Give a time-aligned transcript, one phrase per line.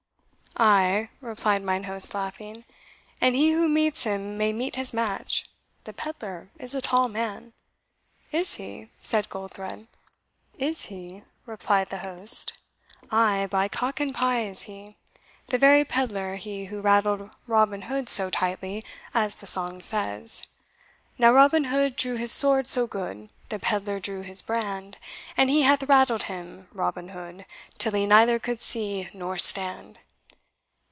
[0.57, 2.65] "Ay," replied mine host, laughing,
[3.21, 5.49] "and he who meets him may meet his match
[5.85, 7.53] the pedlar is a tall man."
[8.33, 9.87] "Is he?" said Goldthred.
[10.59, 12.51] "Is he?" replied the host;
[13.09, 14.97] "ay, by cock and pie is he
[15.47, 18.83] the very pedlar he who raddled Robin Hood so tightly,
[19.15, 20.45] as the song says,
[21.17, 24.97] 'Now Robin Hood drew his sword so good, The pedlar drew his brand,
[25.37, 27.45] And he hath raddled him, Robin Hood,
[27.79, 29.97] Till he neither could see nor stand.'"